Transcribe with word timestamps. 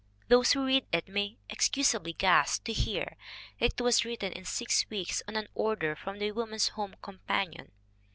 Those 0.29 0.53
who 0.53 0.65
read 0.65 0.87
it 0.91 1.07
may 1.09 1.37
excusably 1.47 2.13
gasp 2.13 2.63
to 2.63 2.73
hear 2.73 3.17
that 3.59 3.73
it 3.73 3.81
was 3.81 4.03
written 4.03 4.31
in 4.33 4.45
six 4.45 4.89
weeks 4.89 5.21
on 5.27 5.35
an 5.35 5.47
order 5.53 5.95
from 5.95 6.17
the 6.17 6.31
Woman's 6.31 6.69
Home 6.69 6.95
Companion. 7.03 7.71